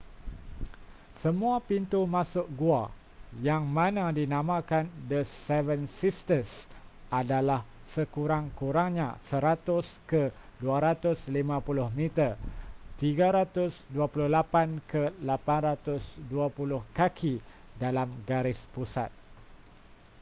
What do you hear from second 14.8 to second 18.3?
ke 820 kaki dalam